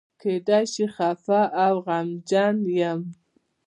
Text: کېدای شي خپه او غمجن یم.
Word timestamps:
کېدای 0.21 0.65
شي 0.73 0.85
خپه 0.95 1.39
او 1.65 1.73
غمجن 1.85 2.55
یم. 2.79 3.01